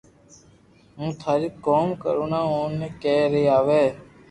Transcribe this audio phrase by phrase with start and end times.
[0.95, 1.87] ھون ٿاري ڪوم
[2.31, 3.85] نا آوو تي ڪي ري آوئ